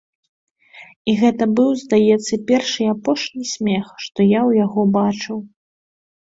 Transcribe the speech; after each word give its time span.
І 1.11 1.13
гэта 1.23 1.43
быў, 1.59 1.67
здаецца, 1.81 2.33
першы 2.47 2.79
і 2.85 2.87
апошні 2.95 3.43
смех, 3.53 3.85
што 4.07 4.19
я 4.29 4.41
ў 4.49 4.63
яго 4.65 4.81
бачыў. 4.99 5.37